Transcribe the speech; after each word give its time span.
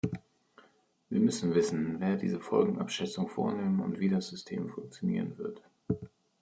Wir 1.09 1.19
müssen 1.19 1.53
wissen, 1.53 1.99
wer 1.99 2.15
diese 2.17 2.39
Folgenabschätzung 2.39 3.27
vornehmen 3.27 3.81
und 3.81 3.99
wie 3.99 4.09
das 4.09 4.29
System 4.29 4.67
funktionieren 4.67 5.37
wird. 5.37 5.61